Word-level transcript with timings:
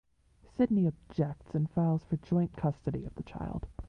Sidney 0.57 0.87
objects 0.87 1.53
and 1.53 1.69
files 1.69 2.03
for 2.05 2.17
joint 2.17 2.57
custody 2.57 3.05
of 3.05 3.13
the 3.13 3.21
child. 3.21 3.67